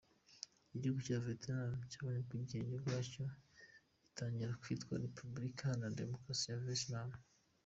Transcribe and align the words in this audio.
Igihugu 0.75 0.99
cya 1.07 1.23
Vietnam 1.25 1.69
cyabonye 1.91 2.19
ubwigenge 2.21 2.75
bwacyo 2.83 3.23
gitangira 4.03 4.59
kwitwa 4.61 4.93
Repubulika 5.05 5.61
iharanira 5.65 5.99
Demokarasi 6.01 6.45
ya 6.49 6.63
Vietnam. 6.67 7.09